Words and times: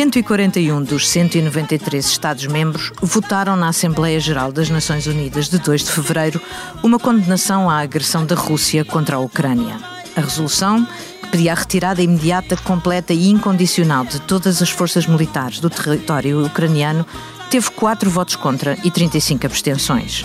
141 0.00 0.82
dos 0.82 1.06
193 1.10 2.06
Estados-membros 2.06 2.90
votaram 3.02 3.54
na 3.54 3.68
Assembleia 3.68 4.18
Geral 4.18 4.50
das 4.50 4.70
Nações 4.70 5.06
Unidas 5.06 5.50
de 5.50 5.58
2 5.58 5.84
de 5.84 5.90
fevereiro 5.90 6.40
uma 6.82 6.98
condenação 6.98 7.68
à 7.68 7.80
agressão 7.80 8.24
da 8.24 8.34
Rússia 8.34 8.82
contra 8.82 9.16
a 9.16 9.18
Ucrânia. 9.18 9.76
A 10.16 10.22
resolução, 10.22 10.86
que 11.20 11.28
pedia 11.28 11.52
a 11.52 11.54
retirada 11.54 12.00
imediata, 12.00 12.56
completa 12.56 13.12
e 13.12 13.28
incondicional 13.28 14.06
de 14.06 14.22
todas 14.22 14.62
as 14.62 14.70
forças 14.70 15.06
militares 15.06 15.60
do 15.60 15.68
território 15.68 16.46
ucraniano, 16.46 17.04
teve 17.50 17.70
quatro 17.70 18.08
votos 18.08 18.36
contra 18.36 18.78
e 18.82 18.90
35 18.90 19.44
abstenções. 19.44 20.24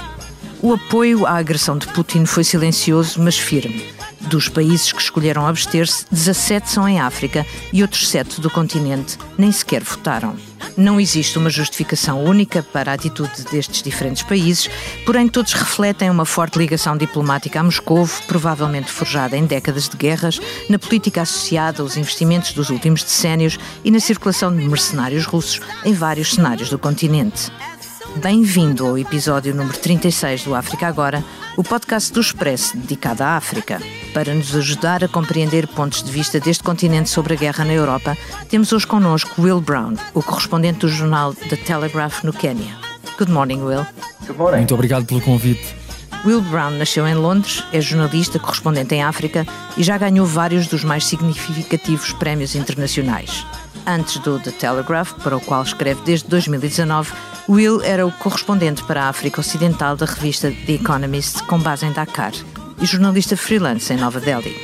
O 0.62 0.72
apoio 0.72 1.26
à 1.26 1.32
agressão 1.32 1.78
de 1.78 1.88
Putin 1.88 2.26
foi 2.26 2.46
silencioso, 2.46 3.22
mas 3.22 3.38
firme. 3.38 3.95
Dos 4.28 4.50
países 4.50 4.92
que 4.92 5.02
escolheram 5.02 5.46
abster-se, 5.46 6.06
17 6.12 6.70
são 6.70 6.88
em 6.88 7.00
África 7.00 7.46
e 7.72 7.84
outros 7.84 8.10
7 8.10 8.42
do 8.42 8.50
continente 8.50 9.18
nem 9.38 9.52
sequer 9.52 9.84
votaram. 9.84 10.36
Não 10.76 11.00
existe 11.00 11.38
uma 11.38 11.50
justificação 11.50 12.24
única 12.24 12.64
para 12.64 12.92
a 12.92 12.96
atitude 12.96 13.44
destes 13.52 13.84
diferentes 13.84 14.24
países, 14.24 14.70
porém 15.06 15.28
todos 15.28 15.54
refletem 15.54 16.10
uma 16.10 16.26
forte 16.26 16.58
ligação 16.58 16.98
diplomática 16.98 17.60
a 17.60 17.64
Moscou, 17.64 18.10
provavelmente 18.28 18.92
forjada 18.92 19.38
em 19.38 19.46
décadas 19.46 19.88
de 19.88 19.96
guerras, 19.96 20.40
na 20.70 20.80
política 20.80 21.22
associada 21.22 21.84
aos 21.84 21.96
investimentos 21.96 22.52
dos 22.54 22.70
últimos 22.70 23.04
decénios 23.04 23.60
e 23.84 23.92
na 23.92 24.00
circulação 24.00 24.56
de 24.56 24.68
mercenários 24.68 25.26
russos 25.26 25.62
em 25.84 25.94
vários 25.94 26.34
cenários 26.34 26.70
do 26.70 26.80
continente. 26.80 27.52
Bem-vindo 28.22 28.88
ao 28.88 28.98
episódio 28.98 29.54
número 29.54 29.78
36 29.78 30.46
do 30.46 30.56
África 30.56 30.88
Agora, 30.88 31.22
o 31.58 31.64
podcast 31.64 32.14
do 32.14 32.22
Expresso 32.22 32.78
dedicado 32.78 33.22
à 33.24 33.36
África. 33.36 33.82
Para 34.14 34.34
nos 34.34 34.56
ajudar 34.56 35.04
a 35.04 35.08
compreender 35.08 35.68
pontos 35.68 36.02
de 36.02 36.10
vista 36.10 36.40
deste 36.40 36.64
continente 36.64 37.10
sobre 37.10 37.34
a 37.34 37.38
guerra 37.38 37.66
na 37.66 37.74
Europa, 37.74 38.18
temos 38.48 38.72
hoje 38.72 38.88
connosco 38.88 39.42
Will 39.42 39.60
Brown, 39.60 39.96
o 40.14 40.24
correspondente 40.24 40.80
do 40.80 40.88
jornal 40.88 41.34
The 41.34 41.58
Telegraph 41.58 42.24
no 42.24 42.32
Quênia. 42.32 42.78
Good 43.18 43.32
morning, 43.32 43.62
Will. 43.62 43.86
Good 44.26 44.38
morning. 44.38 44.58
Muito 44.60 44.74
obrigado 44.74 45.06
pelo 45.06 45.20
convite. 45.20 45.76
Will 46.26 46.42
Brown 46.42 46.72
nasceu 46.72 47.06
em 47.06 47.16
Londres, 47.16 47.64
é 47.74 47.82
jornalista 47.82 48.40
correspondente 48.40 48.96
em 48.96 49.04
África 49.04 49.46
e 49.78 49.84
já 49.84 49.98
ganhou 49.98 50.26
vários 50.26 50.68
dos 50.68 50.84
mais 50.84 51.06
significativos 51.06 52.14
prémios 52.14 52.56
internacionais. 52.56 53.46
Antes 53.86 54.18
do 54.20 54.40
The 54.40 54.52
Telegraph, 54.52 55.14
para 55.22 55.38
o 55.38 55.42
qual 55.42 55.62
escreve 55.62 56.02
desde 56.04 56.28
2019, 56.30 57.12
Will 57.48 57.82
era 57.84 58.08
o 58.08 58.12
correspondente 58.12 58.84
para 58.84 59.04
a 59.04 59.10
África 59.10 59.40
Ocidental 59.40 59.96
da 59.96 60.08
revista 60.08 60.52
The 60.66 60.74
Economist, 60.74 61.44
com 61.44 61.60
base 61.60 61.86
em 61.86 61.92
Dakar, 61.92 62.34
e 62.82 62.86
jornalista 62.86 63.38
freelance 63.38 63.94
em 63.94 63.98
Nova 63.98 64.20
Delhi. 64.20 64.56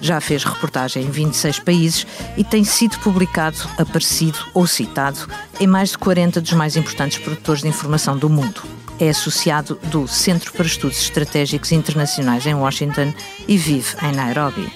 Já 0.00 0.20
fez 0.20 0.42
reportagem 0.42 1.04
em 1.04 1.10
26 1.10 1.60
países 1.60 2.06
e 2.36 2.42
tem 2.42 2.64
sido 2.64 2.98
publicado, 2.98 3.56
aparecido 3.78 4.38
ou 4.52 4.66
citado 4.66 5.20
em 5.60 5.66
mais 5.68 5.90
de 5.90 5.98
40 5.98 6.40
dos 6.40 6.52
mais 6.54 6.76
importantes 6.76 7.18
produtores 7.18 7.62
de 7.62 7.68
informação 7.68 8.16
do 8.16 8.28
mundo. 8.28 8.62
É 8.98 9.10
associado 9.10 9.78
do 9.84 10.08
Centro 10.08 10.52
para 10.52 10.66
Estudos 10.66 11.00
Estratégicos 11.00 11.70
Internacionais 11.70 12.46
em 12.46 12.54
Washington 12.54 13.14
e 13.46 13.56
vive 13.56 13.94
em 14.02 14.12
Nairobi. 14.12 14.70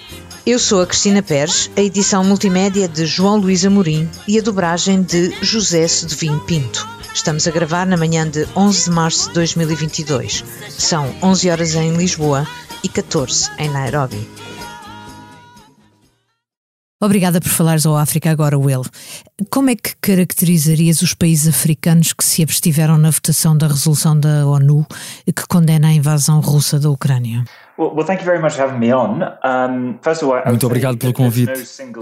Eu 0.47 0.61
sou 0.61 0.81
a 0.81 0.87
Cristina 0.87 1.23
Pérez, 1.23 1.71
a 1.77 1.81
edição 1.81 2.23
multimédia 2.23 2.89
de 2.89 3.05
João 3.05 3.37
Luís 3.37 3.65
Amorim 3.65 4.09
e 4.27 4.39
a 4.39 4.43
dobragem 4.43 5.03
de 5.03 5.35
José 5.43 5.87
Sedevim 5.87 6.39
Pinto. 6.39 6.98
Estamos 7.19 7.49
a 7.49 7.51
gravar 7.51 7.85
na 7.85 7.97
manhã 7.97 8.31
de 8.31 8.47
11 8.55 8.85
de 8.85 8.91
março 8.91 9.29
de 9.29 9.35
2022. 9.35 10.45
São 10.71 11.13
11 11.21 11.51
horas 11.51 11.75
em 11.75 11.97
Lisboa 11.97 12.47
e 12.81 12.89
14 12.89 13.51
em 13.59 13.69
Nairobi. 13.69 14.25
Obrigada 17.03 17.41
por 17.41 17.49
falares 17.49 17.85
ao 17.85 17.97
África 17.97 18.31
agora, 18.31 18.57
Will. 18.57 18.85
Como 19.51 19.69
é 19.69 19.75
que 19.75 19.97
caracterizarias 20.01 21.03
os 21.03 21.13
países 21.13 21.49
africanos 21.49 22.13
que 22.13 22.25
se 22.25 22.41
abstiveram 22.41 22.97
na 22.97 23.11
votação 23.11 23.59
da 23.59 23.67
resolução 23.67 24.19
da 24.19 24.47
ONU 24.47 24.87
que 25.27 25.47
condena 25.49 25.89
a 25.89 25.93
invasão 25.93 26.39
russa 26.39 26.79
da 26.79 26.89
Ucrânia? 26.89 27.45
Muito 30.47 30.67
obrigado 30.67 30.99
pelo 30.99 31.13
convite. 31.13 31.53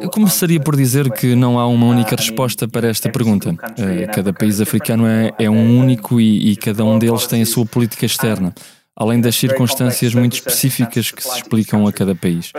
Eu 0.00 0.08
começaria 0.10 0.58
por 0.58 0.74
dizer 0.74 1.10
que 1.10 1.34
não 1.34 1.58
há 1.58 1.66
uma 1.66 1.86
única 1.86 2.16
resposta 2.16 2.66
para 2.66 2.88
esta 2.88 3.10
pergunta. 3.10 3.54
Eh, 3.76 4.06
cada 4.06 4.32
país 4.32 4.60
africano 4.60 5.06
é, 5.06 5.32
é 5.38 5.50
um 5.50 5.78
único 5.78 6.20
e, 6.20 6.52
e 6.52 6.56
cada 6.56 6.84
um 6.84 6.98
deles 6.98 7.26
tem 7.26 7.42
a 7.42 7.46
sua 7.46 7.66
política 7.66 8.06
externa 8.06 8.54
além 8.96 9.20
das 9.20 9.36
circunstâncias 9.36 10.14
muito 10.14 10.32
específicas 10.32 11.10
que 11.10 11.22
se 11.22 11.36
explicam 11.36 11.86
a 11.86 11.92
cada 11.92 12.14
país. 12.14 12.50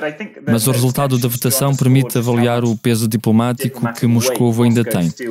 Mas 0.45 0.67
o 0.67 0.71
resultado 0.71 1.17
da 1.17 1.27
votação 1.27 1.75
permite 1.75 2.15
avaliar 2.19 2.63
o 2.63 2.77
peso 2.77 3.07
diplomático 3.07 3.91
que 3.93 4.05
Moscou 4.05 4.61
ainda 4.61 4.83
tem. 4.83 5.09
Se 5.09 5.25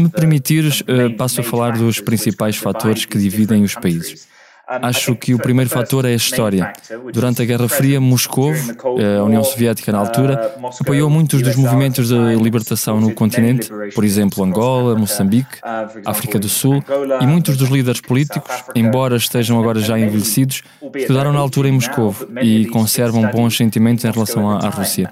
me 0.00 0.08
permitires, 0.08 0.84
eh, 0.86 1.08
passo 1.08 1.40
a 1.40 1.44
falar 1.44 1.72
dos 1.72 1.98
principais 1.98 2.56
fatores 2.56 3.04
que 3.04 3.18
dividem 3.18 3.64
os 3.64 3.74
países. 3.74 4.28
Acho 4.66 5.14
que 5.16 5.34
o 5.34 5.38
primeiro 5.38 5.68
fator 5.68 6.04
é 6.04 6.12
a 6.12 6.14
história. 6.14 6.72
Durante 7.12 7.42
a 7.42 7.44
Guerra 7.44 7.68
Fria, 7.68 8.00
Moscou, 8.00 8.52
eh, 8.52 9.18
a 9.18 9.24
União 9.24 9.42
Soviética 9.42 9.92
na 9.92 9.98
altura, 9.98 10.54
apoiou 10.80 11.10
muitos 11.10 11.42
dos 11.42 11.56
movimentos 11.56 12.08
de 12.08 12.36
libertação 12.36 13.00
no 13.00 13.12
continente, 13.12 13.68
por 13.94 14.04
exemplo, 14.04 14.42
Angola, 14.42 14.94
Moçambique, 14.96 15.58
África 16.06 16.38
do 16.38 16.48
Sul, 16.48 16.82
e 17.20 17.26
muitos 17.26 17.56
dos 17.56 17.68
líderes 17.68 18.00
políticos, 18.00 18.64
embora 18.74 19.16
estejam 19.16 19.58
agora 19.58 19.80
já 19.80 19.98
envelhecidos, 19.98 20.62
estudaram 20.94 21.32
na 21.32 21.40
altura 21.40 21.68
em 21.68 21.72
Moscou 21.72 22.14
e 22.40 22.66
conservam 22.66 23.30
bons 23.30 23.56
sentimentos 23.56 24.04
em 24.04 24.10
relação 24.10 24.50
à, 24.50 24.68
Rússia. 24.68 25.10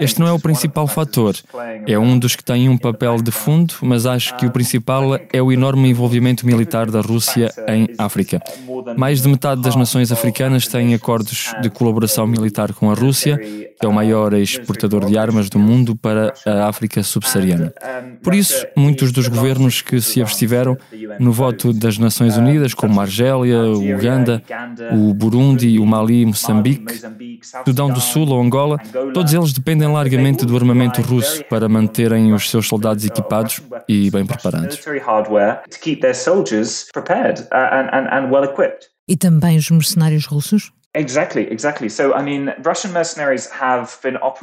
Este 0.00 0.20
não 0.20 0.26
é 0.26 0.32
o 0.32 0.38
principal 0.38 0.86
fator. 0.86 1.34
É 1.86 1.98
um 1.98 2.18
dos 2.18 2.36
que 2.36 2.44
tem 2.44 2.68
um 2.68 2.76
papel 2.76 3.16
de 3.22 3.30
fundo, 3.30 3.74
mas 3.82 4.04
acho 4.04 4.36
que 4.36 4.46
o 4.46 4.50
principal 4.50 5.18
é 5.32 5.42
o 5.42 5.50
enorme 5.50 5.88
envolvimento 5.88 6.46
militar 6.46 6.90
da 6.90 7.00
Rússia 7.00 7.50
em 7.68 7.88
África. 7.96 8.40
Mais 8.96 9.22
de 9.22 9.28
metade 9.28 9.62
das 9.62 9.76
nações 9.76 10.12
africanas 10.12 10.66
têm 10.66 10.94
acordos 10.94 11.54
de 11.62 11.70
colaboração 11.70 12.26
militar 12.26 12.72
com 12.74 12.90
a 12.90 12.94
Rússia, 12.94 13.38
que 13.38 13.84
é 13.84 13.88
o 13.88 13.92
maior 13.92 14.34
exportador 14.34 15.04
de 15.06 15.16
armas 15.16 15.48
do 15.48 15.58
mundo 15.58 15.96
para 15.96 16.34
a 16.46 16.68
África 16.68 17.02
subsaariana. 17.02 17.72
Por 18.22 18.34
isso, 18.34 18.66
muitos 18.76 19.12
dos 19.12 19.28
governos 19.28 19.80
que 19.80 20.00
se 20.00 20.20
abstiveram 20.20 20.76
no 21.18 21.32
voto 21.32 21.72
das 21.72 21.98
Nações 21.98 22.36
Unidas, 22.36 22.74
como 22.74 23.00
a 23.00 23.04
Argélia, 23.04 23.58
Uganda, 23.92 24.42
o 24.92 25.12
Burundi, 25.12 25.78
o 25.78 25.86
Mali, 25.86 26.24
Moçambique, 26.24 27.00
Sudão 27.66 27.90
do 27.90 28.00
Sul 28.00 28.28
ou 28.28 28.40
Angola, 28.40 28.78
todos 29.12 29.32
eles 29.32 29.52
dependem 29.52 29.88
largamente 29.88 30.46
do 30.46 30.56
armamento 30.56 31.02
russo 31.02 31.44
para 31.44 31.68
manterem 31.68 32.32
os 32.32 32.50
seus 32.50 32.66
soldados 32.68 33.04
equipados 33.04 33.60
e 33.88 34.10
bem 34.10 34.24
preparados. 34.24 34.80
E 39.06 39.16
também 39.16 39.56
os 39.56 39.70
mercenários 39.70 40.26
russos? 40.26 40.72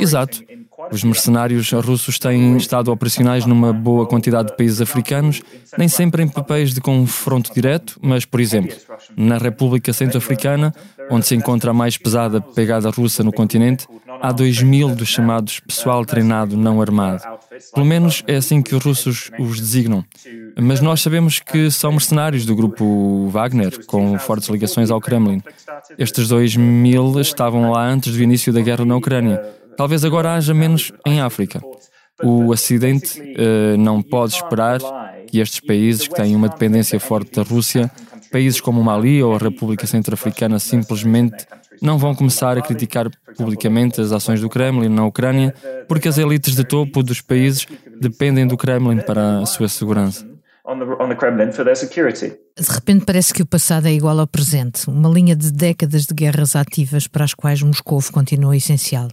Exato. 0.01 0.43
Os 0.91 1.03
mercenários 1.03 1.71
russos 1.71 2.19
têm 2.19 2.57
estado 2.57 2.91
operacionais 2.91 3.45
numa 3.45 3.71
boa 3.71 4.05
quantidade 4.05 4.49
de 4.49 4.57
países 4.57 4.81
africanos, 4.81 5.41
nem 5.77 5.87
sempre 5.87 6.21
em 6.23 6.27
papéis 6.27 6.73
de 6.73 6.81
confronto 6.81 7.53
direto, 7.53 7.97
mas, 8.01 8.25
por 8.25 8.41
exemplo, 8.41 8.75
na 9.15 9.37
República 9.37 9.93
Centro-Africana, 9.93 10.73
onde 11.09 11.25
se 11.25 11.35
encontra 11.35 11.71
a 11.71 11.73
mais 11.73 11.97
pesada 11.97 12.41
pegada 12.41 12.89
russa 12.89 13.23
no 13.23 13.31
continente, 13.31 13.87
há 14.21 14.31
2 14.31 14.63
mil 14.63 14.89
dos 14.93 15.07
chamados 15.07 15.59
pessoal 15.59 16.05
treinado 16.05 16.57
não 16.57 16.81
armado. 16.81 17.23
Pelo 17.73 17.85
menos 17.85 18.23
é 18.27 18.35
assim 18.35 18.61
que 18.61 18.75
os 18.75 18.83
russos 18.83 19.31
os 19.39 19.59
designam. 19.59 20.03
Mas 20.59 20.81
nós 20.81 21.01
sabemos 21.01 21.39
que 21.39 21.69
são 21.71 21.91
mercenários 21.91 22.45
do 22.45 22.55
grupo 22.55 23.27
Wagner, 23.29 23.85
com 23.85 24.17
fortes 24.19 24.49
ligações 24.49 24.91
ao 24.91 24.99
Kremlin. 24.99 25.41
Estes 25.97 26.27
2 26.27 26.55
mil 26.55 27.19
estavam 27.19 27.71
lá 27.71 27.87
antes 27.87 28.15
do 28.15 28.21
início 28.21 28.51
da 28.51 28.61
guerra 28.61 28.85
na 28.85 28.95
Ucrânia. 28.95 29.41
Talvez 29.77 30.03
agora 30.03 30.35
haja 30.35 30.53
menos 30.53 30.91
em 31.05 31.21
África. 31.21 31.61
O 32.23 32.49
Ocidente 32.49 33.19
uh, 33.19 33.77
não 33.77 34.01
pode 34.01 34.35
esperar 34.35 34.79
que 35.27 35.39
estes 35.39 35.59
países 35.59 36.07
que 36.07 36.13
têm 36.13 36.35
uma 36.35 36.49
dependência 36.49 36.99
forte 36.99 37.31
da 37.31 37.41
Rússia, 37.41 37.89
países 38.31 38.61
como 38.61 38.79
o 38.79 38.83
Mali 38.83 39.23
ou 39.23 39.33
a 39.33 39.37
República 39.37 39.87
Centro-Africana, 39.87 40.59
simplesmente 40.59 41.47
não 41.81 41.97
vão 41.97 42.13
começar 42.13 42.57
a 42.57 42.61
criticar 42.61 43.09
publicamente 43.35 43.99
as 43.99 44.11
ações 44.11 44.39
do 44.39 44.49
Kremlin 44.49 44.89
na 44.89 45.05
Ucrânia, 45.05 45.53
porque 45.87 46.07
as 46.07 46.17
elites 46.17 46.55
de 46.55 46.63
topo 46.63 47.01
dos 47.01 47.21
países 47.21 47.65
dependem 47.99 48.45
do 48.45 48.55
Kremlin 48.55 48.97
para 48.97 49.39
a 49.39 49.45
sua 49.47 49.67
segurança. 49.67 50.30
De 52.57 52.71
repente 52.71 53.05
parece 53.05 53.33
que 53.33 53.41
o 53.41 53.45
passado 53.45 53.87
é 53.87 53.91
igual 53.91 54.19
ao 54.19 54.27
presente, 54.27 54.87
uma 54.87 55.09
linha 55.09 55.35
de 55.35 55.51
décadas 55.51 56.05
de 56.05 56.13
guerras 56.13 56.55
ativas 56.55 57.07
para 57.07 57.23
as 57.23 57.33
quais 57.33 57.61
Moscou 57.61 57.99
continua 58.11 58.55
essencial. 58.55 59.07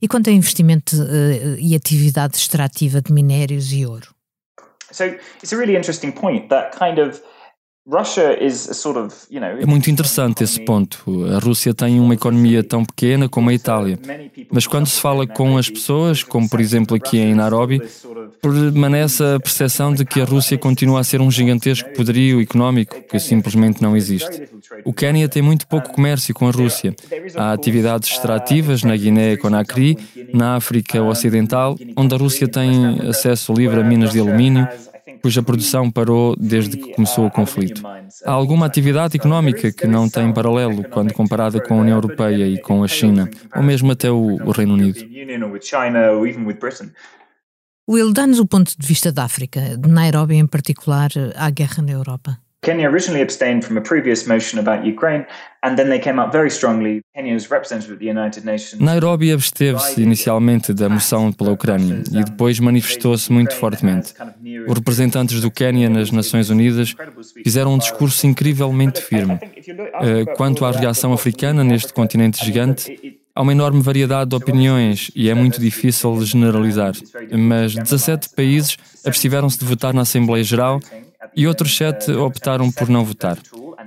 E 0.00 0.06
quanto 0.06 0.30
a 0.30 0.32
investimento 0.32 0.96
uh, 0.96 1.58
e 1.58 1.74
atividade 1.74 2.36
extrativa 2.36 3.00
de 3.00 3.12
minérios 3.12 3.72
e 3.72 3.84
ouro? 3.84 4.14
So 4.92 5.04
it's 5.04 5.52
a 5.52 5.56
really 5.56 5.76
interesting 5.76 6.12
point 6.12 6.48
that 6.48 6.76
kind 6.78 6.98
of 6.98 7.20
É 9.60 9.66
muito 9.66 9.90
interessante 9.90 10.44
esse 10.44 10.60
ponto. 10.64 11.02
A 11.34 11.40
Rússia 11.40 11.74
tem 11.74 11.98
uma 11.98 12.14
economia 12.14 12.62
tão 12.62 12.84
pequena 12.84 13.28
como 13.28 13.50
a 13.50 13.54
Itália. 13.54 13.98
Mas 14.52 14.68
quando 14.68 14.86
se 14.86 15.00
fala 15.00 15.26
com 15.26 15.58
as 15.58 15.68
pessoas, 15.68 16.22
como 16.22 16.48
por 16.48 16.60
exemplo 16.60 16.96
aqui 16.96 17.18
em 17.18 17.34
Nairobi, 17.34 17.82
permanece 18.42 19.22
a 19.22 19.38
percepção 19.38 19.94
de 19.94 20.04
que 20.04 20.20
a 20.20 20.24
Rússia 20.24 20.58
continua 20.58 20.98
a 20.98 21.04
ser 21.04 21.20
um 21.20 21.30
gigantesco 21.30 21.88
poderio 21.92 22.40
económico 22.40 23.00
que 23.02 23.20
simplesmente 23.20 23.80
não 23.80 23.96
existe. 23.96 24.42
O 24.84 24.92
Quênia 24.92 25.28
tem 25.28 25.40
muito 25.40 25.64
pouco 25.68 25.92
comércio 25.92 26.34
com 26.34 26.48
a 26.48 26.50
Rússia. 26.50 26.92
Há 27.36 27.52
atividades 27.52 28.10
extrativas 28.10 28.82
na 28.82 28.96
Guiné-Conakry, 28.96 29.96
na 30.34 30.56
África 30.56 31.00
Ocidental, 31.00 31.76
onde 31.96 32.14
a 32.14 32.18
Rússia 32.18 32.48
tem 32.48 32.98
acesso 33.08 33.52
livre 33.52 33.80
a 33.80 33.84
minas 33.84 34.10
de 34.10 34.18
alumínio 34.18 34.66
cuja 35.22 35.40
produção 35.40 35.88
parou 35.88 36.34
desde 36.36 36.76
que 36.76 36.94
começou 36.94 37.26
o 37.26 37.30
conflito. 37.30 37.80
Há 38.24 38.32
alguma 38.32 38.66
atividade 38.66 39.16
económica 39.16 39.70
que 39.70 39.86
não 39.86 40.08
tem 40.08 40.32
paralelo 40.32 40.82
quando 40.90 41.14
comparada 41.14 41.60
com 41.60 41.74
a 41.74 41.80
União 41.80 41.96
Europeia 41.96 42.44
e 42.46 42.58
com 42.58 42.82
a 42.82 42.88
China, 42.88 43.30
ou 43.54 43.62
mesmo 43.62 43.92
até 43.92 44.10
o, 44.10 44.34
o 44.44 44.50
Reino 44.50 44.74
Unido. 44.74 44.98
Will, 47.88 48.12
dá-nos 48.12 48.38
o 48.38 48.46
ponto 48.46 48.72
de 48.78 48.86
vista 48.86 49.10
da 49.10 49.24
África, 49.24 49.76
de 49.76 49.88
Nairobi 49.88 50.36
em 50.36 50.46
particular, 50.46 51.10
à 51.34 51.50
guerra 51.50 51.82
na 51.82 51.92
Europa. 51.92 52.38
Kenya 52.64 52.88
originally 52.88 53.20
abstained 53.20 53.64
from 53.64 53.76
a 53.76 53.80
previous 53.80 54.24
motion 54.24 54.60
about 54.60 54.86
Ukraine, 54.88 55.26
and 55.64 55.74
then 55.74 55.88
they 55.88 55.98
came 55.98 56.20
out 56.20 56.30
very 56.30 56.48
strongly. 56.48 57.00
Kenya's 57.12 57.50
representative 57.50 57.94
at 57.94 57.98
the 57.98 58.08
United 58.08 58.44
Nations. 58.44 58.80
Nairobi 58.80 59.32
absteve-se 59.32 60.00
inicialmente 60.00 60.72
da 60.72 60.88
moção 60.88 61.32
pela 61.32 61.50
Ucrânia 61.50 62.04
e 62.12 62.22
depois 62.22 62.60
manifestou-se 62.60 63.32
muito 63.32 63.52
fortemente. 63.56 64.14
Os 64.68 64.74
representantes 64.74 65.40
do 65.40 65.50
Quênia 65.50 65.90
nas 65.90 66.12
Nações 66.12 66.50
Unidas 66.50 66.94
fizeram 67.42 67.74
um 67.74 67.78
discurso 67.78 68.28
incrivelmente 68.28 69.02
firme. 69.02 69.40
Eh, 69.42 70.24
quanto 70.36 70.64
à 70.64 70.70
reação 70.70 71.12
africana 71.12 71.64
neste 71.64 71.92
continente 71.92 72.44
gigante, 72.44 73.20
Há 73.34 73.40
uma 73.40 73.52
enorme 73.52 73.80
variedade 73.80 74.30
de 74.30 74.36
opiniões 74.36 75.10
e 75.14 75.30
é 75.30 75.34
muito 75.34 75.58
difícil 75.58 76.20
generalizar, 76.22 76.92
mas 77.32 77.74
17 77.74 78.28
países 78.36 78.76
abstiveram-se 79.04 79.58
de 79.58 79.64
votar 79.64 79.94
na 79.94 80.02
Assembleia 80.02 80.44
Geral 80.44 80.80
e 81.34 81.46
outros 81.46 81.74
sete 81.74 82.12
optaram 82.12 82.70
por 82.70 82.90
não 82.90 83.04
votar. 83.04 83.38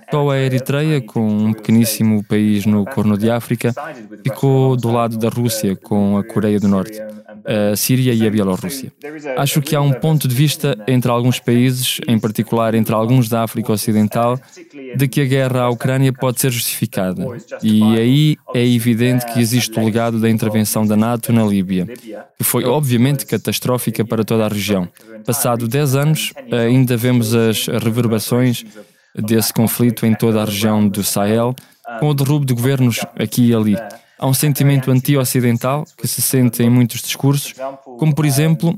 Só 0.09 0.29
a 0.31 0.39
Eritreia, 0.39 0.99
com 0.99 1.27
um 1.27 1.53
pequeníssimo 1.53 2.23
país 2.23 2.65
no 2.65 2.85
Corno 2.85 3.17
de 3.17 3.29
África, 3.29 3.73
ficou 4.23 4.75
do 4.75 4.91
lado 4.91 5.17
da 5.17 5.29
Rússia, 5.29 5.75
com 5.75 6.17
a 6.17 6.23
Coreia 6.23 6.59
do 6.59 6.67
Norte 6.67 6.99
a 7.45 7.75
Síria 7.75 8.13
e 8.13 8.25
a 8.25 8.29
Bielorrússia. 8.29 8.91
Acho 9.37 9.61
que 9.61 9.75
há 9.75 9.81
um 9.81 9.93
ponto 9.93 10.27
de 10.27 10.33
vista 10.35 10.77
entre 10.87 11.11
alguns 11.11 11.39
países, 11.39 11.99
em 12.07 12.17
particular 12.17 12.73
entre 12.73 12.93
alguns 12.93 13.29
da 13.29 13.43
África 13.43 13.71
Ocidental, 13.71 14.39
de 14.95 15.07
que 15.07 15.21
a 15.21 15.25
guerra 15.25 15.61
à 15.61 15.69
Ucrânia 15.69 16.11
pode 16.11 16.41
ser 16.41 16.51
justificada. 16.51 17.25
E 17.61 17.83
aí 17.97 18.37
é 18.53 18.65
evidente 18.65 19.25
que 19.31 19.39
existe 19.39 19.79
o 19.79 19.85
legado 19.85 20.19
da 20.19 20.29
intervenção 20.29 20.85
da 20.85 20.97
NATO 20.97 21.31
na 21.31 21.43
Líbia, 21.43 21.85
que 22.37 22.43
foi 22.43 22.65
obviamente 22.65 23.25
catastrófica 23.25 24.03
para 24.03 24.23
toda 24.23 24.45
a 24.45 24.49
região. 24.49 24.87
Passado 25.25 25.67
10 25.67 25.95
anos, 25.95 26.33
ainda 26.51 26.97
vemos 26.97 27.35
as 27.35 27.67
reverberações 27.67 28.65
desse 29.15 29.53
conflito 29.53 30.05
em 30.05 30.13
toda 30.13 30.41
a 30.41 30.45
região 30.45 30.87
do 30.87 31.03
Sahel, 31.03 31.55
com 31.99 32.09
o 32.09 32.13
derrubo 32.13 32.45
de 32.45 32.53
governos 32.53 32.99
aqui 33.17 33.49
e 33.49 33.53
ali. 33.53 33.75
Há 34.17 34.27
um 34.27 34.33
sentimento 34.33 34.89
anti-ocidental 34.91 35.85
que 35.97 36.07
se 36.07 36.21
sente 36.21 36.63
em 36.63 36.69
muitos 36.69 37.01
discursos, 37.01 37.53
como 37.99 38.15
por 38.15 38.25
exemplo, 38.25 38.73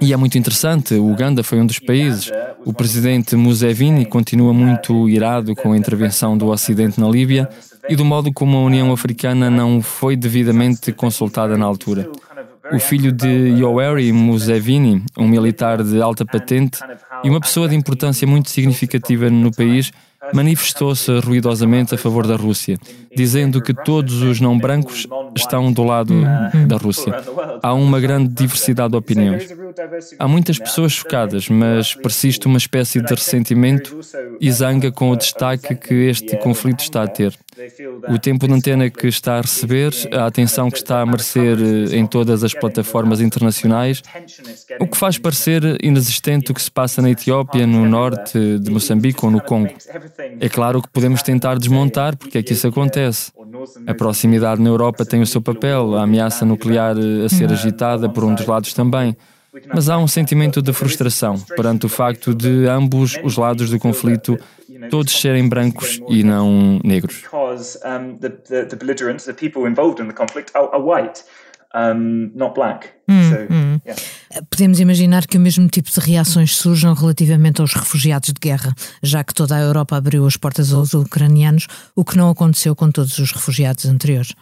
e 0.00 0.12
é 0.12 0.16
muito 0.16 0.38
interessante, 0.38 0.94
o 0.94 1.10
Uganda 1.10 1.42
foi 1.42 1.60
um 1.60 1.66
dos 1.66 1.78
países. 1.78 2.30
O 2.64 2.72
presidente 2.72 3.36
Museveni 3.36 4.06
continua 4.06 4.54
muito 4.54 5.08
irado 5.08 5.54
com 5.54 5.72
a 5.72 5.76
intervenção 5.76 6.38
do 6.38 6.46
Ocidente 6.46 6.98
na 6.98 7.08
Líbia 7.08 7.48
e 7.88 7.94
do 7.94 8.04
modo 8.04 8.32
como 8.32 8.56
a 8.56 8.64
União 8.64 8.90
Africana 8.92 9.50
não 9.50 9.82
foi 9.82 10.16
devidamente 10.16 10.90
consultada 10.90 11.56
na 11.58 11.66
altura. 11.66 12.10
O 12.72 12.78
filho 12.80 13.12
de 13.12 13.28
Yoweri 13.28 14.10
Museveni, 14.12 15.04
um 15.16 15.28
militar 15.28 15.82
de 15.82 16.00
alta 16.00 16.24
patente 16.24 16.80
e 17.22 17.30
uma 17.30 17.40
pessoa 17.40 17.68
de 17.68 17.76
importância 17.76 18.26
muito 18.26 18.50
significativa 18.50 19.30
no 19.30 19.52
país, 19.52 19.92
manifestou-se 20.32 21.10
ruidosamente 21.20 21.94
a 21.94 21.98
favor 21.98 22.26
da 22.26 22.36
Rússia, 22.36 22.78
dizendo 23.14 23.62
que 23.62 23.72
todos 23.72 24.22
os 24.22 24.40
não 24.40 24.58
brancos 24.58 25.06
estão 25.36 25.72
do 25.72 25.84
lado 25.84 26.14
da 26.66 26.76
Rússia. 26.76 27.14
Há 27.62 27.72
uma 27.74 28.00
grande 28.00 28.28
diversidade 28.32 28.90
de 28.90 28.96
opiniões. 28.96 29.48
Há 30.18 30.28
muitas 30.28 30.58
pessoas 30.58 30.92
chocadas, 30.92 31.48
mas 31.48 31.94
persiste 31.94 32.46
uma 32.46 32.58
espécie 32.58 33.00
de 33.00 33.14
ressentimento 33.14 33.98
e 34.40 34.50
zanga 34.50 34.90
com 34.92 35.10
o 35.10 35.16
destaque 35.16 35.74
que 35.74 35.94
este 35.94 36.36
conflito 36.36 36.80
está 36.80 37.02
a 37.02 37.08
ter. 37.08 37.36
O 38.08 38.18
tempo 38.18 38.46
de 38.46 38.52
antena 38.52 38.90
que 38.90 39.06
está 39.06 39.38
a 39.38 39.40
receber, 39.40 39.92
a 40.12 40.26
atenção 40.26 40.70
que 40.70 40.78
está 40.78 41.00
a 41.00 41.06
merecer 41.06 41.56
eh, 41.58 41.96
em 41.96 42.06
todas 42.06 42.44
as 42.44 42.52
plataformas 42.52 43.20
internacionais, 43.20 44.02
o 44.78 44.86
que 44.86 44.96
faz 44.96 45.16
parecer 45.18 45.62
inexistente 45.82 46.50
o 46.50 46.54
que 46.54 46.60
se 46.60 46.70
passa 46.70 47.00
na 47.00 47.10
Etiópia, 47.10 47.66
no 47.66 47.86
norte 47.86 48.58
de 48.58 48.70
Moçambique 48.70 49.24
ou 49.24 49.30
no 49.30 49.40
Congo. 49.40 49.72
É 50.38 50.48
claro 50.48 50.82
que 50.82 50.88
podemos 50.88 51.22
tentar 51.22 51.58
desmontar 51.58 52.16
porque 52.16 52.38
é 52.38 52.42
que 52.42 52.52
isso 52.52 52.66
acontece. 52.66 53.32
A 53.86 53.94
proximidade 53.94 54.60
na 54.60 54.68
Europa 54.68 55.04
tem 55.04 55.22
o 55.22 55.26
seu 55.26 55.40
papel, 55.40 55.96
a 55.96 56.02
ameaça 56.02 56.44
nuclear 56.44 56.96
a 57.24 57.28
ser 57.28 57.50
agitada 57.50 58.08
por 58.08 58.24
um 58.24 58.34
dos 58.34 58.46
lados 58.46 58.74
também. 58.74 59.16
Mas 59.72 59.88
há 59.88 59.96
um 59.96 60.06
sentimento 60.06 60.60
de 60.60 60.72
frustração 60.72 61.38
perante 61.56 61.86
o 61.86 61.88
facto 61.88 62.34
de 62.34 62.66
ambos 62.68 63.18
os 63.24 63.36
lados 63.36 63.70
do 63.70 63.78
conflito 63.78 64.38
todos 64.90 65.18
serem 65.18 65.48
brancos 65.48 66.00
e 66.08 66.22
não 66.22 66.78
negros. 66.84 67.22
Um, 71.74 72.30
not 72.34 72.54
black. 72.54 72.94
Hum, 73.06 73.30
so, 73.30 73.52
hum. 73.52 73.80
Yeah. 73.84 74.00
Podemos 74.48 74.80
imaginar 74.80 75.26
que 75.26 75.36
o 75.36 75.40
mesmo 75.40 75.68
tipo 75.68 75.90
de 75.90 76.00
reações 76.00 76.56
surjam 76.56 76.94
relativamente 76.94 77.60
aos 77.60 77.74
refugiados 77.74 78.32
de 78.32 78.40
guerra, 78.40 78.74
já 79.02 79.22
que 79.22 79.34
toda 79.34 79.56
a 79.56 79.60
Europa 79.60 79.96
abriu 79.96 80.26
as 80.26 80.38
portas 80.38 80.72
aos 80.72 80.94
ucranianos, 80.94 81.66
o 81.94 82.02
que 82.02 82.16
não 82.16 82.30
aconteceu 82.30 82.74
com 82.74 82.90
todos 82.90 83.18
os 83.18 83.30
refugiados 83.30 83.84
anteriores. 83.84 84.32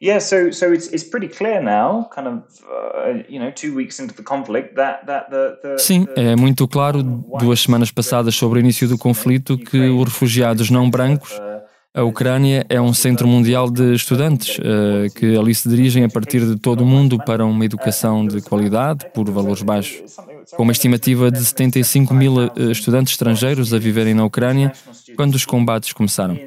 Yeah, 0.00 0.20
so 0.20 0.52
so 0.52 0.72
it's 0.72 0.86
it's 0.92 1.02
pretty 1.02 1.26
clear 1.26 1.60
now, 1.60 2.08
kind 2.14 2.28
of, 2.28 2.44
uh, 2.62 3.24
you 3.28 3.40
know, 3.40 3.50
two 3.50 3.74
weeks 3.74 3.98
into 3.98 4.14
the 4.14 4.22
conflict, 4.22 4.76
that 4.76 5.04
that 5.06 5.28
the, 5.28 5.58
the 5.60 5.78
Sim, 5.78 6.06
é 6.14 6.36
muito 6.36 6.68
claro 6.68 7.02
duas 7.02 7.58
semanas 7.58 7.90
passadas 7.90 8.36
sobre 8.36 8.58
o 8.58 8.60
início 8.60 8.86
do 8.86 8.96
conflito 8.96 9.58
que 9.58 9.88
os 9.88 10.04
refugiados 10.04 10.70
não 10.70 10.88
brancos 10.88 11.32
a 11.94 12.02
Ucrânia 12.02 12.64
é 12.68 12.80
um 12.80 12.92
centro 12.92 13.26
mundial 13.26 13.70
de 13.70 13.94
estudantes 13.94 14.58
uh, 14.58 15.12
que 15.14 15.36
ali 15.36 15.54
se 15.54 15.68
dirigem 15.68 16.04
a 16.04 16.08
partir 16.08 16.44
de 16.46 16.56
todo 16.56 16.82
o 16.82 16.86
mundo 16.86 17.18
para 17.18 17.44
uma 17.44 17.64
educação 17.64 18.26
de 18.26 18.40
qualidade 18.40 19.06
por 19.14 19.28
valores 19.30 19.62
baixos. 19.62 20.16
Com 20.54 20.62
uma 20.62 20.72
estimativa 20.72 21.30
de 21.30 21.44
75 21.44 22.14
mil 22.14 22.34
uh, 22.36 22.70
estudantes 22.70 23.14
estrangeiros 23.14 23.72
a 23.72 23.78
viverem 23.78 24.14
na 24.14 24.24
Ucrânia 24.24 24.72
quando 25.16 25.34
os 25.34 25.44
combates 25.44 25.92
começaram. 25.92 26.38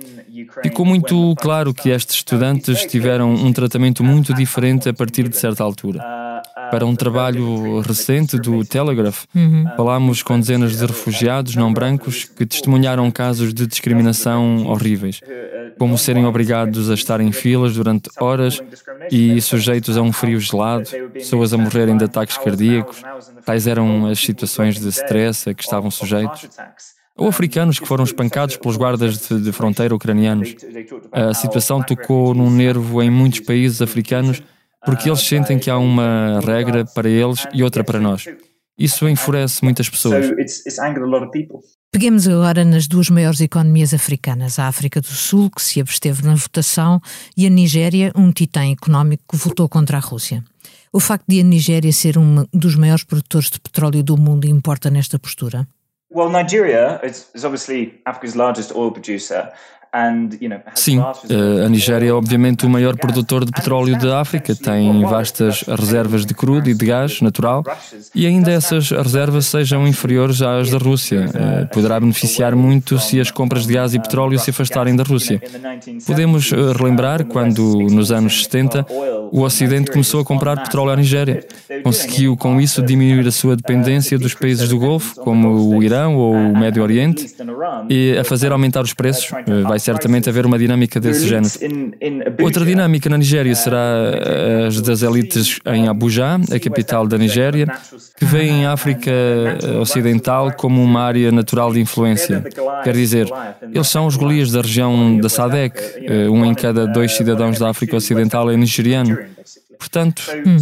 Ficou 0.63 0.85
muito 0.85 1.35
claro 1.37 1.73
que 1.73 1.89
estes 1.89 2.17
estudantes 2.17 2.85
tiveram 2.85 3.33
um 3.33 3.51
tratamento 3.51 4.03
muito 4.03 4.33
diferente 4.33 4.87
a 4.87 4.93
partir 4.93 5.27
de 5.27 5.37
certa 5.37 5.63
altura. 5.63 6.01
Para 6.71 6.85
um 6.85 6.95
trabalho 6.95 7.81
recente 7.81 8.37
do 8.37 8.63
Telegraph, 8.63 9.25
uhum. 9.35 9.65
falámos 9.75 10.23
com 10.23 10.39
dezenas 10.39 10.77
de 10.77 10.85
refugiados 10.85 11.55
não 11.55 11.73
brancos 11.73 12.23
que 12.23 12.45
testemunharam 12.45 13.11
casos 13.11 13.53
de 13.53 13.67
discriminação 13.67 14.65
horríveis, 14.67 15.19
como 15.77 15.97
serem 15.97 16.25
obrigados 16.25 16.89
a 16.89 16.93
estar 16.93 17.19
em 17.19 17.31
filas 17.31 17.75
durante 17.75 18.09
horas 18.19 18.61
e 19.11 19.41
sujeitos 19.41 19.97
a 19.97 20.01
um 20.01 20.13
frio 20.13 20.39
gelado, 20.39 20.85
pessoas 21.13 21.53
a 21.53 21.57
morrerem 21.57 21.97
de 21.97 22.05
ataques 22.05 22.37
cardíacos. 22.37 23.03
Tais 23.45 23.67
eram 23.67 24.07
as 24.07 24.19
situações 24.19 24.79
de 24.79 24.87
stress 24.87 25.49
a 25.49 25.53
que 25.53 25.63
estavam 25.63 25.91
sujeitos 25.91 26.49
ou 27.17 27.27
africanos 27.27 27.79
que 27.79 27.87
foram 27.87 28.03
espancados 28.03 28.57
pelos 28.57 28.77
guardas 28.77 29.17
de, 29.19 29.41
de 29.41 29.51
fronteira 29.51 29.93
ucranianos. 29.93 30.55
A 31.11 31.33
situação 31.33 31.83
tocou 31.83 32.33
num 32.33 32.49
nervo 32.49 33.01
em 33.01 33.09
muitos 33.09 33.41
países 33.41 33.81
africanos 33.81 34.41
porque 34.85 35.09
eles 35.09 35.21
sentem 35.21 35.59
que 35.59 35.69
há 35.69 35.77
uma 35.77 36.39
regra 36.39 36.85
para 36.85 37.09
eles 37.09 37.45
e 37.53 37.63
outra 37.63 37.83
para 37.83 37.99
nós. 37.99 38.25
Isso 38.77 39.07
enfurece 39.07 39.63
muitas 39.63 39.89
pessoas. 39.89 40.25
Peguemos 41.91 42.27
agora 42.27 42.63
nas 42.63 42.87
duas 42.87 43.09
maiores 43.09 43.41
economias 43.41 43.93
africanas, 43.93 44.57
a 44.57 44.67
África 44.67 45.01
do 45.01 45.07
Sul, 45.07 45.51
que 45.51 45.61
se 45.61 45.81
absteve 45.81 46.25
na 46.25 46.35
votação, 46.35 47.01
e 47.35 47.45
a 47.45 47.49
Nigéria, 47.49 48.11
um 48.15 48.31
titã 48.31 48.65
económico 48.71 49.23
que 49.29 49.37
votou 49.37 49.67
contra 49.67 49.97
a 49.97 49.99
Rússia. 49.99 50.43
O 50.93 50.99
facto 50.99 51.25
de 51.27 51.41
a 51.41 51.43
Nigéria 51.43 51.91
ser 51.91 52.17
um 52.17 52.45
dos 52.53 52.75
maiores 52.75 53.03
produtores 53.03 53.49
de 53.49 53.59
petróleo 53.59 54.01
do 54.01 54.17
mundo 54.17 54.47
importa 54.47 54.89
nesta 54.89 55.19
postura? 55.19 55.67
Well, 56.13 56.29
Nigeria 56.29 56.99
is, 57.03 57.29
is 57.35 57.43
obviously 57.45 58.01
Africa's 58.05 58.35
largest 58.35 58.71
oil 58.73 58.91
producer 58.91 59.51
Sim, 60.73 60.99
eh, 61.29 61.65
a 61.65 61.69
Nigéria 61.69 62.09
é 62.09 62.13
obviamente 62.13 62.65
o 62.65 62.69
maior 62.69 62.95
produtor 62.95 63.43
de 63.43 63.51
petróleo 63.51 63.99
da 63.99 64.21
África, 64.21 64.55
tem 64.55 65.01
vastas 65.01 65.63
reservas 65.63 66.25
de 66.25 66.33
crudo 66.33 66.69
e 66.69 66.73
de 66.73 66.85
gás 66.85 67.19
natural 67.19 67.61
e 68.15 68.25
ainda 68.25 68.51
essas 68.51 68.89
reservas 68.91 69.47
sejam 69.47 69.85
inferiores 69.85 70.41
às 70.41 70.69
da 70.69 70.77
Rússia. 70.77 71.29
Eh, 71.33 71.65
poderá 71.65 71.99
beneficiar 71.99 72.55
muito 72.55 72.97
se 72.99 73.19
as 73.19 73.31
compras 73.31 73.67
de 73.67 73.73
gás 73.73 73.93
e 73.93 73.99
petróleo 73.99 74.39
se 74.39 74.51
afastarem 74.51 74.95
da 74.95 75.03
Rússia. 75.03 75.41
Podemos 76.07 76.53
eh, 76.53 76.55
relembrar 76.73 77.25
quando, 77.25 77.61
nos 77.89 78.13
anos 78.13 78.43
70, 78.43 78.85
o 79.31 79.41
Ocidente 79.41 79.91
começou 79.91 80.21
a 80.21 80.25
comprar 80.25 80.61
petróleo 80.61 80.91
à 80.91 80.95
Nigéria. 80.95 81.43
Conseguiu, 81.83 82.35
com 82.35 82.59
isso, 82.59 82.81
diminuir 82.81 83.27
a 83.27 83.31
sua 83.31 83.55
dependência 83.55 84.17
dos 84.19 84.33
países 84.33 84.67
do 84.67 84.77
Golfo, 84.77 85.15
como 85.21 85.75
o 85.75 85.81
Irão 85.81 86.15
ou 86.15 86.33
o 86.33 86.57
Médio 86.57 86.83
Oriente, 86.83 87.27
e 87.89 88.17
a 88.17 88.23
fazer 88.23 88.51
aumentar 88.51 88.81
os 88.81 88.93
preços. 88.93 89.31
Vai 89.67 89.79
certamente 89.79 90.29
haver 90.29 90.45
uma 90.45 90.59
dinâmica 90.59 90.99
desse 90.99 91.27
género. 91.27 91.53
Outra 92.41 92.65
dinâmica 92.65 93.09
na 93.09 93.17
Nigéria 93.17 93.55
será 93.55 93.79
as 94.67 94.81
das 94.81 95.01
elites 95.01 95.59
em 95.65 95.87
Abuja, 95.87 96.39
a 96.51 96.59
capital 96.59 97.07
da 97.07 97.17
Nigéria, 97.17 97.67
que 98.17 98.25
veem 98.25 98.65
a 98.65 98.73
África 98.73 99.11
Ocidental 99.79 100.51
como 100.53 100.83
uma 100.83 101.01
área 101.01 101.31
natural 101.31 101.71
de 101.71 101.79
influência. 101.79 102.43
Quer 102.83 102.93
dizer, 102.93 103.27
eles 103.73 103.87
são 103.87 104.05
os 104.05 104.15
Golias 104.15 104.51
da 104.51 104.61
região 104.61 105.17
da 105.17 105.29
SADEC, 105.29 105.79
um 106.29 106.45
em 106.45 106.53
cada 106.53 106.85
dois 106.85 107.13
cidadãos 107.13 107.57
da 107.57 107.69
África 107.69 107.95
Ocidental 107.95 108.51
é 108.51 108.57
nigeriano. 108.57 109.20
index 109.21 109.57
Portanto, 109.81 110.21
hum. 110.45 110.57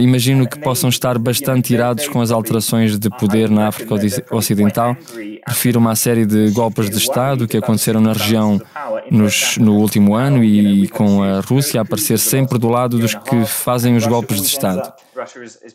imagino 0.00 0.48
que 0.48 0.56
possam 0.56 0.88
estar 0.88 1.18
bastante 1.18 1.74
irados 1.74 2.06
com 2.06 2.20
as 2.20 2.30
alterações 2.30 2.96
de 3.00 3.10
poder 3.10 3.50
na 3.50 3.66
África 3.66 3.96
Ocidental. 4.30 4.96
Prefiro 5.44 5.80
uma 5.80 5.96
série 5.96 6.24
de 6.24 6.50
golpes 6.50 6.88
de 6.88 6.96
Estado 6.96 7.48
que 7.48 7.56
aconteceram 7.56 8.00
na 8.00 8.12
região 8.12 8.62
nos, 9.10 9.58
no 9.58 9.76
último 9.76 10.14
ano 10.14 10.44
e 10.44 10.86
com 10.86 11.20
a 11.20 11.40
Rússia 11.40 11.80
a 11.80 11.82
aparecer 11.82 12.16
sempre 12.16 12.60
do 12.60 12.68
lado 12.68 12.96
dos 12.96 13.12
que 13.12 13.44
fazem 13.44 13.96
os 13.96 14.06
golpes 14.06 14.40
de 14.40 14.46
Estado. 14.46 14.92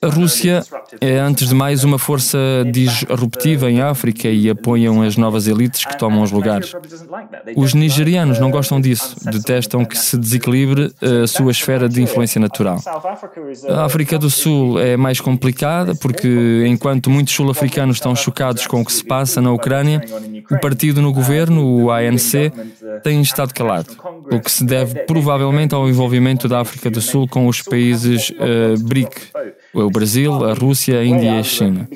A 0.01 0.07
Rússia 0.07 0.63
é, 1.01 1.19
antes 1.19 1.49
de 1.49 1.55
mais, 1.55 1.83
uma 1.83 1.99
força 1.99 2.37
disruptiva 2.71 3.69
em 3.69 3.81
África 3.81 4.29
e 4.29 4.49
apoiam 4.49 5.01
as 5.01 5.17
novas 5.17 5.47
elites 5.47 5.85
que 5.85 5.97
tomam 5.97 6.23
os 6.23 6.31
lugares. 6.31 6.73
Os 7.55 7.73
nigerianos 7.73 8.39
não 8.39 8.49
gostam 8.49 8.79
disso, 8.79 9.15
detestam 9.29 9.83
que 9.83 9.97
se 9.97 10.17
desequilibre 10.17 10.91
a 11.23 11.27
sua 11.27 11.51
esfera 11.51 11.89
de 11.89 12.01
influência 12.01 12.39
natural. 12.39 12.81
A 13.69 13.85
África 13.85 14.19
do 14.19 14.29
Sul 14.29 14.79
é 14.79 14.95
mais 14.95 15.19
complicada 15.19 15.95
porque, 15.95 16.63
enquanto 16.67 17.09
muitos 17.09 17.33
sul-africanos 17.33 17.97
estão 17.97 18.15
chocados 18.15 18.67
com 18.67 18.81
o 18.81 18.85
que 18.85 18.93
se 18.93 19.03
passa 19.03 19.41
na 19.41 19.51
Ucrânia, 19.51 20.01
o 20.51 20.59
partido 20.59 21.01
no 21.01 21.11
governo, 21.13 21.83
o 21.83 21.91
ANC, 21.91 22.51
tem 23.03 23.21
estado 23.21 23.53
calado, 23.53 23.95
o 24.31 24.39
que 24.39 24.51
se 24.51 24.65
deve 24.65 25.01
provavelmente 25.05 25.73
ao 25.73 25.89
envolvimento 25.89 26.47
da 26.47 26.61
África 26.61 26.89
do 26.89 27.01
Sul 27.01 27.27
com 27.27 27.47
os 27.47 27.61
países 27.61 28.29
uh, 28.29 28.81
BRIC, 28.83 29.31
o 29.73 29.89
Brasil, 29.89 30.45
a 30.45 30.53
Rússia, 30.53 30.99
a 30.99 31.05
Índia 31.05 31.35
e 31.35 31.39
a 31.39 31.43
China. 31.43 31.89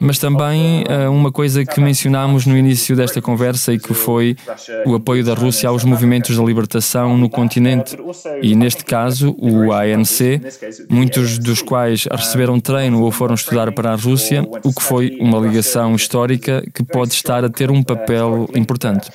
Mas 0.00 0.18
também 0.18 0.84
uh, 0.84 1.10
uma 1.10 1.32
coisa 1.32 1.64
que 1.64 1.80
mencionámos 1.80 2.46
no 2.46 2.56
início 2.56 2.94
desta 2.96 3.20
conversa 3.20 3.72
e 3.72 3.78
que 3.78 3.94
foi 3.94 4.36
o 4.84 4.94
apoio 4.94 5.24
da 5.24 5.34
Rússia 5.34 5.68
aos 5.68 5.84
movimentos 5.84 6.36
de 6.36 6.44
libertação 6.44 7.16
no 7.16 7.28
continente 7.28 7.96
e, 8.42 8.54
neste 8.54 8.84
caso, 8.84 9.34
o 9.38 9.72
ANC, 9.72 10.40
muitos 10.88 11.38
dos 11.38 11.62
quais 11.62 12.06
receberam 12.10 12.60
treino 12.60 13.02
ou 13.02 13.10
foram 13.10 13.34
estudar 13.34 13.72
para 13.72 13.92
a 13.92 13.96
Rússia, 13.96 14.46
o 14.64 14.72
que 14.72 14.82
foi 14.82 15.16
uma 15.20 15.38
ligação 15.38 15.94
histórica 15.94 16.62
que 16.74 16.82
pode 16.82 17.12
estar 17.12 17.44
a 17.44 17.48
ter 17.48 17.70
um 17.70 17.82
papel 17.82 18.48
importante. 18.54 19.10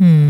Hum. 0.00 0.29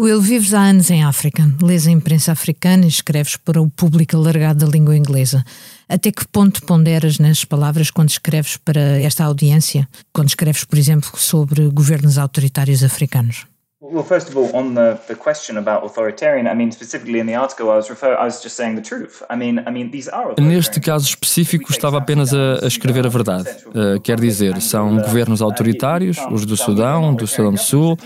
Will, 0.00 0.20
vives 0.20 0.54
há 0.54 0.60
anos 0.60 0.90
em 0.90 1.02
África, 1.02 1.42
lês 1.60 1.84
a 1.84 1.90
imprensa 1.90 2.30
africana 2.30 2.84
e 2.84 2.88
escreves 2.88 3.36
para 3.36 3.60
o 3.60 3.68
público 3.68 4.16
alargado 4.16 4.64
da 4.64 4.70
língua 4.70 4.96
inglesa. 4.96 5.44
Até 5.88 6.12
que 6.12 6.24
ponto 6.28 6.62
ponderas 6.64 7.18
nas 7.18 7.44
palavras 7.44 7.90
quando 7.90 8.08
escreves 8.08 8.56
para 8.58 9.02
esta 9.02 9.24
audiência? 9.24 9.88
Quando 10.12 10.28
escreves, 10.28 10.62
por 10.62 10.78
exemplo, 10.78 11.10
sobre 11.18 11.68
governos 11.70 12.16
autoritários 12.16 12.84
africanos? 12.84 13.44
Well, 13.80 14.02
first 14.02 14.28
of 14.28 14.36
all, 14.36 14.50
on 14.54 14.74
the, 14.74 14.98
the 15.06 15.14
question 15.14 15.56
about 15.56 15.84
authoritarian, 15.84 16.48
I 16.48 16.54
mean, 16.54 16.72
specifically 16.72 17.20
in 17.20 17.26
the 17.26 17.36
article, 17.36 17.70
I 17.70 17.76
was, 17.76 17.88
refer, 17.88 18.16
I 18.18 18.24
was 18.24 18.42
just 18.42 18.56
saying 18.56 18.74
the 18.74 18.82
truth. 18.82 19.22
I 19.30 19.36
mean, 19.36 19.60
I 19.60 19.70
mean, 19.70 19.92
these 19.92 20.10
are 20.10 20.34
Neste 20.36 20.80
caso 20.80 21.06
específico, 21.06 21.70
estava 21.70 21.98
apenas 21.98 22.34
a, 22.34 22.64
a 22.64 22.66
escrever 22.66 23.06
a 23.06 23.08
verdade. 23.08 23.48
Uh, 23.68 24.00
quer 24.00 24.18
dizer, 24.18 24.60
são 24.60 24.96
governos 24.96 25.40
autoritários, 25.40 26.18
os 26.28 26.44
do 26.44 26.56
Sudão, 26.56 27.14
do 27.14 27.28
Sudão 27.28 27.52
do 27.52 27.60
Sul, 27.60 27.96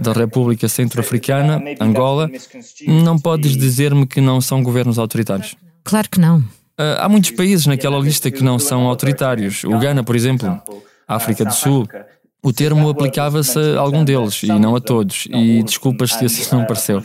da 0.00 0.12
República 0.12 0.68
Centro-Africana, 0.68 1.62
Angola. 1.80 2.30
Não 2.86 3.18
podes 3.18 3.56
dizer-me 3.56 4.06
que 4.06 4.20
não 4.20 4.40
são 4.40 4.62
governos 4.62 4.98
autoritários. 4.98 5.56
Claro 5.84 6.08
que 6.10 6.20
não. 6.20 6.38
Uh, 6.38 6.98
há 6.98 7.08
muitos 7.08 7.30
países 7.30 7.66
naquela 7.66 7.98
lista 7.98 8.30
que 8.30 8.42
não 8.42 8.58
são 8.58 8.86
autoritários. 8.86 9.64
O 9.64 9.78
Ghana, 9.78 10.04
por 10.04 10.14
exemplo, 10.14 10.62
a 11.08 11.14
África 11.16 11.44
do 11.44 11.54
Sul. 11.54 11.88
O 12.46 12.52
termo 12.52 12.88
aplicava-se 12.88 13.58
a 13.58 13.80
algum 13.80 14.04
deles 14.04 14.40
e 14.44 14.52
não 14.52 14.76
a 14.76 14.80
todos, 14.80 15.26
e 15.28 15.64
desculpas 15.64 16.12
se 16.12 16.26
assim 16.26 16.54
não 16.54 16.64
pareceu. 16.64 17.02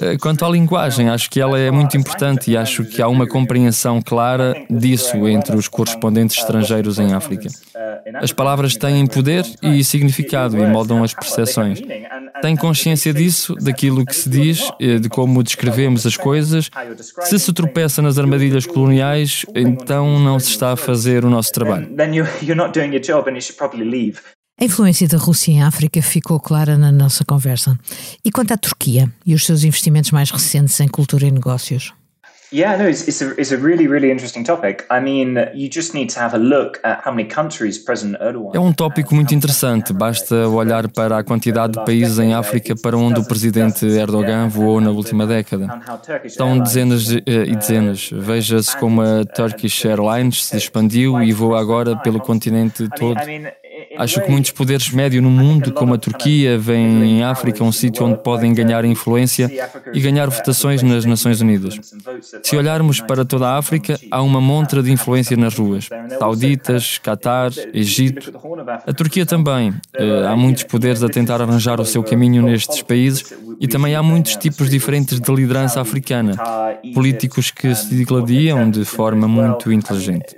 Eh, 0.00 0.16
quanto 0.18 0.44
à 0.44 0.48
linguagem, 0.48 1.08
acho 1.08 1.28
que 1.28 1.40
ela 1.40 1.58
é 1.58 1.68
muito 1.68 1.96
importante 1.96 2.52
e 2.52 2.56
acho 2.56 2.84
que 2.84 3.02
há 3.02 3.08
uma 3.08 3.26
compreensão 3.26 4.00
clara 4.00 4.54
disso 4.70 5.26
entre 5.26 5.56
os 5.56 5.66
correspondentes 5.66 6.38
estrangeiros 6.38 7.00
em 7.00 7.12
África. 7.12 7.48
As 8.22 8.32
palavras 8.32 8.76
têm 8.76 9.04
poder 9.04 9.44
e 9.60 9.82
significado 9.82 10.56
e 10.56 10.64
moldam 10.64 11.02
as 11.02 11.12
percepções. 11.12 11.80
Tem 12.40 12.54
consciência 12.54 13.12
disso, 13.12 13.56
daquilo 13.56 14.06
que 14.06 14.14
se 14.14 14.30
diz, 14.30 14.70
eh, 14.80 15.00
de 15.00 15.08
como 15.08 15.42
descrevemos 15.42 16.06
as 16.06 16.16
coisas. 16.16 16.70
Se 17.22 17.36
se 17.36 17.52
tropeça 17.52 18.00
nas 18.00 18.16
armadilhas 18.16 18.64
coloniais, 18.64 19.44
então 19.56 20.20
não 20.20 20.38
se 20.38 20.50
está 20.50 20.70
a 20.70 20.76
fazer 20.76 21.24
o 21.24 21.30
nosso 21.30 21.50
trabalho. 21.50 21.88
A 24.60 24.64
influência 24.64 25.06
da 25.06 25.16
Rússia 25.16 25.52
em 25.52 25.62
África 25.62 26.02
ficou 26.02 26.40
clara 26.40 26.76
na 26.76 26.90
nossa 26.90 27.24
conversa. 27.24 27.78
E 28.24 28.32
quanto 28.32 28.52
à 28.52 28.56
Turquia 28.56 29.08
e 29.24 29.32
os 29.32 29.46
seus 29.46 29.62
investimentos 29.62 30.10
mais 30.10 30.32
recentes 30.32 30.80
em 30.80 30.88
cultura 30.88 31.26
e 31.26 31.30
negócios? 31.30 31.94
Yeah, 32.52 32.82
no, 32.82 32.88
it's, 32.88 33.06
it's, 33.06 33.20
a, 33.20 33.34
it's 33.38 33.52
a 33.52 33.56
really, 33.56 33.86
really 33.86 34.10
interesting 34.10 34.42
topic. 34.42 34.84
I 34.90 35.00
mean, 35.00 35.36
you 35.54 35.68
just 35.70 35.94
need 35.94 36.08
to 36.14 36.20
have 36.20 36.34
a 36.34 36.38
look 36.38 36.80
at 36.82 37.02
how 37.04 37.12
many 37.12 37.28
countries 37.28 37.78
President 37.78 38.20
Erdogan. 38.20 38.56
É 38.56 38.58
um 38.58 38.72
tópico 38.72 39.14
muito 39.14 39.34
interessante. 39.34 39.92
Basta 39.92 40.48
olhar 40.48 40.88
para 40.88 41.18
a 41.18 41.22
quantidade 41.22 41.74
de 41.74 41.84
países 41.84 42.18
em 42.18 42.32
África 42.32 42.74
para 42.74 42.96
onde 42.96 43.20
o 43.20 43.24
presidente 43.24 43.86
Erdogan 43.86 44.48
voou 44.48 44.80
na 44.80 44.90
última 44.90 45.26
década. 45.26 45.68
Estão 46.24 46.58
dezenas 46.58 47.04
de, 47.04 47.18
eh, 47.18 47.44
e 47.48 47.54
dezenas. 47.54 48.10
Veja-se 48.12 48.74
como 48.78 49.02
a 49.02 49.24
Turkish 49.26 49.84
Airlines 49.84 50.46
se 50.46 50.56
expandiu 50.56 51.22
e 51.22 51.32
voa 51.32 51.60
agora 51.60 51.96
pelo 51.96 52.18
continente 52.18 52.88
todo. 52.96 53.14
Acho 53.98 54.22
que 54.22 54.30
muitos 54.30 54.52
poderes 54.52 54.90
médios 54.90 55.22
no 55.22 55.30
mundo, 55.30 55.72
como 55.72 55.94
a 55.94 55.98
Turquia, 55.98 56.56
veem 56.56 57.18
em 57.18 57.24
África 57.24 57.64
um 57.64 57.72
sítio 57.72 58.06
onde 58.06 58.18
podem 58.18 58.54
ganhar 58.54 58.84
influência 58.84 59.50
e 59.92 60.00
ganhar 60.00 60.28
votações 60.30 60.82
nas 60.82 61.04
Nações 61.04 61.40
Unidas. 61.40 61.78
Se 62.42 62.56
olharmos 62.56 63.00
para 63.00 63.24
toda 63.24 63.48
a 63.48 63.58
África, 63.58 63.98
há 64.10 64.22
uma 64.22 64.40
montra 64.40 64.82
de 64.82 64.92
influência 64.92 65.36
nas 65.36 65.56
ruas. 65.56 65.88
Sauditas, 66.18 66.98
Catar, 66.98 67.50
Egito. 67.74 68.32
A 68.86 68.92
Turquia 68.92 69.26
também. 69.26 69.74
Eh, 69.96 70.26
há 70.26 70.36
muitos 70.36 70.62
poderes 70.62 71.02
a 71.02 71.08
tentar 71.08 71.42
arranjar 71.42 71.80
o 71.80 71.84
seu 71.84 72.02
caminho 72.04 72.42
nestes 72.42 72.82
países 72.82 73.34
e 73.60 73.66
também 73.66 73.94
há 73.94 74.02
muitos 74.02 74.36
tipos 74.36 74.70
diferentes 74.70 75.18
de 75.18 75.34
liderança 75.34 75.80
africana. 75.80 76.34
Políticos 76.94 77.50
que 77.50 77.74
se 77.74 77.94
digladiam 77.94 78.70
de 78.70 78.84
forma 78.84 79.26
muito 79.26 79.72
inteligente. 79.72 80.36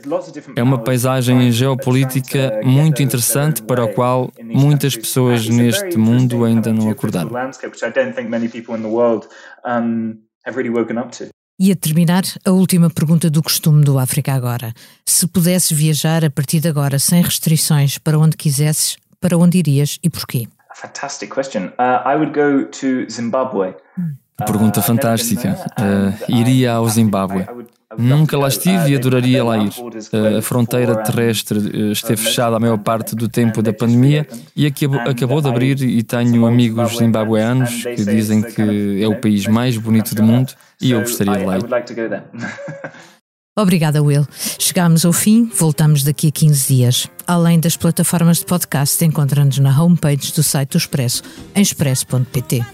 É 0.57 0.63
uma 0.63 0.79
paisagem 0.79 1.51
geopolítica 1.53 2.61
muito 2.65 3.03
interessante 3.03 3.50
para 3.59 3.85
o 3.85 3.93
qual 3.93 4.33
muitas 4.43 4.97
pessoas 4.97 5.49
neste 5.49 5.97
mundo 5.97 6.45
ainda 6.45 6.73
não 6.73 6.91
acordaram. 6.91 7.31
E 11.63 11.71
a 11.71 11.77
terminar, 11.77 12.23
a 12.45 12.51
última 12.51 12.89
pergunta 12.89 13.29
do 13.29 13.43
costume 13.43 13.85
do 13.85 13.99
África 13.99 14.33
Agora. 14.33 14.73
Se 15.05 15.27
pudesses 15.27 15.77
viajar 15.77 16.25
a 16.25 16.31
partir 16.31 16.59
de 16.61 16.69
agora 16.69 16.99
sem 16.99 17.23
restrições 17.23 17.99
para 17.99 18.19
onde 18.19 18.37
quisesses, 18.37 18.97
para 19.21 19.37
onde 19.37 19.59
irias 19.59 19.99
e 20.03 20.09
porquê? 20.09 20.49
Fantastic 20.75 21.35
question. 21.35 21.67
Uh, 21.79 22.01
I 22.07 22.17
would 22.17 22.33
go 22.33 22.65
to 22.65 23.11
Zimbabwe. 23.11 23.75
Pergunta 24.47 24.81
fantástica. 24.81 25.57
Uh, 25.79 26.33
iria 26.33 26.73
ao 26.73 26.89
Zimbábue. 26.89 27.47
Nunca 27.99 28.39
lá 28.39 28.47
estive 28.49 28.91
e 28.91 28.97
adoraria 28.97 29.43
lá 29.43 29.59
ir. 29.59 29.73
A 30.39 30.43
fronteira 30.43 30.97
terrestre 31.03 31.59
eh, 31.59 31.93
esteve 31.93 32.23
fechada 32.23 32.57
a 32.57 32.61
maior 32.61 32.79
parte 32.79 33.17
do 33.17 33.29
tempo 33.29 33.61
da 33.63 33.73
pandemia 33.73 34.27
e 34.55 34.67
acabou, 34.67 35.41
de 35.41 35.49
abrir 35.49 35.81
e 35.83 36.03
tenho 36.03 36.47
amigos 36.47 36.97
zimbabueanos 36.97 37.83
que 37.83 38.05
dizem 38.05 38.43
que 38.43 39.03
é 39.03 39.09
o 39.09 39.21
país 39.21 39.47
mais 39.47 39.77
bonito 39.77 40.15
do 40.15 40.23
mundo 40.23 40.53
e 40.81 40.93
eu 40.93 41.01
gostaria 41.01 41.37
de 41.37 41.45
lá 41.45 41.59
ir. 41.59 41.65
Obrigada, 43.59 44.01
Will. 44.01 44.27
Chegámos 44.59 45.05
ao 45.05 45.13
fim, 45.13 45.51
voltamos 45.55 46.05
daqui 46.05 46.29
a 46.29 46.31
15 46.31 46.75
dias. 46.75 47.09
Além 47.27 47.59
das 47.59 47.77
plataformas 47.77 48.39
de 48.39 48.47
podcast, 48.47 49.05
encontra-nos 49.05 49.59
na 49.59 49.83
homepage 49.83 50.33
do 50.33 50.43
site 50.43 50.71
do 50.71 50.79
Expresso, 50.79 51.23
em 51.55 51.61
expresso.pt. 51.61 52.65